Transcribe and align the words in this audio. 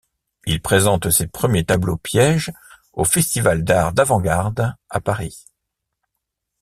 Il 0.47 0.63
présente 0.63 1.11
ses 1.11 1.27
premiers 1.27 1.63
tableaux-pièges 1.63 2.51
au 2.93 3.03
Festival 3.03 3.63
d'art 3.63 3.93
d'avant-garde 3.93 4.73
à 4.89 4.99
Paris. 4.99 5.45